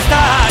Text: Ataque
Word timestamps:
Ataque 0.00 0.49